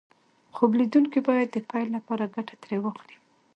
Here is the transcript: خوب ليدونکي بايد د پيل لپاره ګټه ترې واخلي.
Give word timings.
خوب 0.55 0.71
ليدونکي 0.79 1.19
بايد 1.27 1.49
د 1.53 1.57
پيل 1.69 1.87
لپاره 1.97 2.31
ګټه 2.35 2.55
ترې 2.61 2.77
واخلي. 2.81 3.17